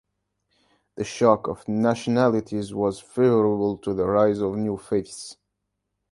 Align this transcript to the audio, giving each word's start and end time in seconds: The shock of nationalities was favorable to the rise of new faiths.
The 0.95 1.03
shock 1.03 1.47
of 1.47 1.67
nationalities 1.67 2.73
was 2.73 2.99
favorable 2.99 3.77
to 3.77 3.93
the 3.93 4.07
rise 4.07 4.39
of 4.39 4.57
new 4.57 4.75
faiths. 4.75 5.37